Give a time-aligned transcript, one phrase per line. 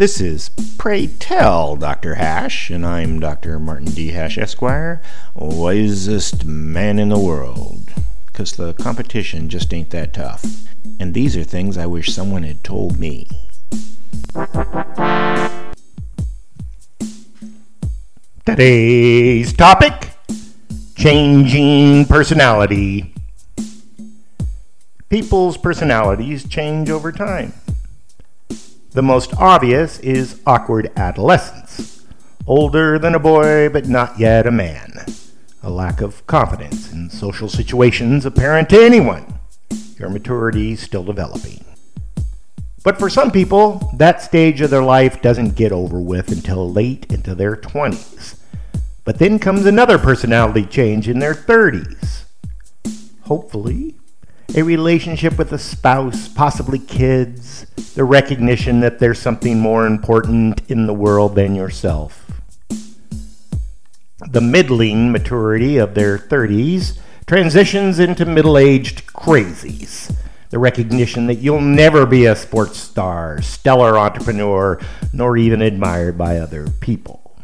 [0.00, 2.14] This is Pray Tell Dr.
[2.14, 3.58] Hash, and I'm Dr.
[3.58, 4.12] Martin D.
[4.12, 5.02] Hash, Esquire,
[5.34, 7.92] wisest man in the world.
[8.24, 10.42] Because the competition just ain't that tough.
[10.98, 13.28] And these are things I wish someone had told me.
[18.46, 20.12] Today's topic
[20.96, 23.12] changing personality.
[25.10, 27.52] People's personalities change over time.
[28.92, 32.04] The most obvious is awkward adolescence.
[32.44, 35.06] Older than a boy, but not yet a man.
[35.62, 39.38] A lack of confidence in social situations apparent to anyone.
[39.96, 41.64] Your maturity still developing.
[42.82, 47.12] But for some people, that stage of their life doesn't get over with until late
[47.12, 48.40] into their 20s.
[49.04, 52.24] But then comes another personality change in their 30s.
[53.22, 53.99] Hopefully,
[54.54, 60.86] a relationship with a spouse, possibly kids, the recognition that there's something more important in
[60.86, 62.30] the world than yourself.
[64.30, 70.14] The middling maturity of their 30s transitions into middle aged crazies
[70.50, 74.80] the recognition that you'll never be a sports star, stellar entrepreneur,
[75.12, 77.36] nor even admired by other people.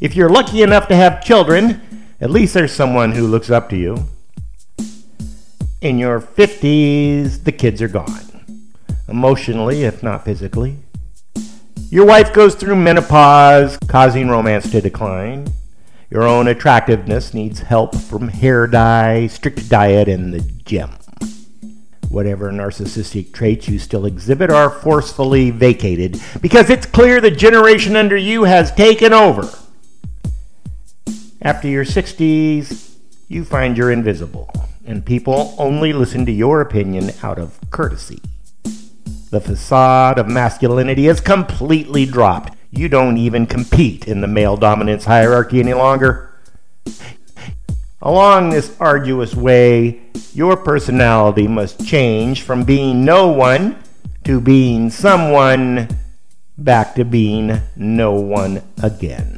[0.00, 3.76] If you're lucky enough to have children, at least there's someone who looks up to
[3.76, 4.08] you.
[5.80, 8.64] In your 50s, the kids are gone,
[9.06, 10.78] emotionally, if not physically.
[11.88, 15.46] Your wife goes through menopause, causing romance to decline.
[16.10, 20.90] Your own attractiveness needs help from hair dye, strict diet, and the gym.
[22.08, 28.16] Whatever narcissistic traits you still exhibit are forcefully vacated because it's clear the generation under
[28.16, 29.48] you has taken over.
[31.40, 32.96] After your 60s,
[33.28, 34.50] you find you're invisible,
[34.88, 38.22] and people only listen to your opinion out of courtesy.
[39.30, 42.56] The facade of masculinity has completely dropped.
[42.70, 46.34] You don't even compete in the male dominance hierarchy any longer.
[48.00, 50.00] Along this arduous way,
[50.32, 53.76] your personality must change from being no one
[54.24, 55.88] to being someone
[56.56, 59.37] back to being no one again.